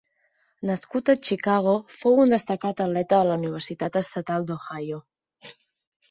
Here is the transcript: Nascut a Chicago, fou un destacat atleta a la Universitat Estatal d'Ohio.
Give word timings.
Nascut 0.67 1.09
a 1.11 1.15
Chicago, 1.27 1.73
fou 1.99 2.21
un 2.23 2.33
destacat 2.35 2.81
atleta 2.85 3.19
a 3.25 3.27
la 3.31 3.35
Universitat 3.41 3.99
Estatal 4.01 4.47
d'Ohio. 4.49 4.99